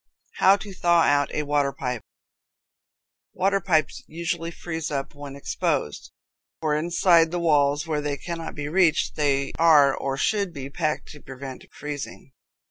How 0.37 0.55
to 0.57 0.73
Thaw 0.73 1.01
Out 1.03 1.31
a 1.31 1.43
Water 1.43 1.71
Pipe. 1.71 2.01
Water 3.33 3.59
pipes 3.61 4.03
usually 4.07 4.49
freeze 4.49 4.89
up 4.89 5.13
when 5.13 5.35
exposed, 5.35 6.11
for 6.59 6.75
inside 6.75 7.29
the 7.29 7.37
walls, 7.37 7.85
where 7.85 8.01
they 8.01 8.17
cannot 8.17 8.55
be 8.55 8.67
reached, 8.67 9.15
they 9.15 9.51
are 9.59 9.95
or 9.95 10.17
should 10.17 10.53
be 10.53 10.71
packed 10.71 11.09
to 11.09 11.21
prevent 11.21 11.65
freezing. 11.71 12.33